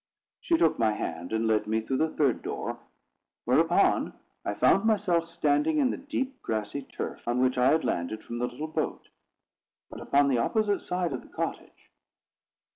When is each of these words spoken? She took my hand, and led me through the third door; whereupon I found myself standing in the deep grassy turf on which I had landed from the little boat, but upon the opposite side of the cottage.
She 0.39 0.57
took 0.57 0.79
my 0.79 0.93
hand, 0.93 1.31
and 1.31 1.45
led 1.45 1.67
me 1.67 1.79
through 1.79 1.97
the 1.97 2.09
third 2.09 2.41
door; 2.41 2.79
whereupon 3.45 4.13
I 4.43 4.55
found 4.55 4.83
myself 4.83 5.27
standing 5.27 5.77
in 5.77 5.91
the 5.91 5.97
deep 5.97 6.41
grassy 6.41 6.81
turf 6.81 7.27
on 7.27 7.39
which 7.39 7.55
I 7.55 7.69
had 7.69 7.83
landed 7.83 8.23
from 8.23 8.39
the 8.39 8.47
little 8.47 8.65
boat, 8.67 9.09
but 9.91 10.01
upon 10.01 10.27
the 10.27 10.39
opposite 10.39 10.79
side 10.79 11.13
of 11.13 11.21
the 11.21 11.27
cottage. 11.27 11.91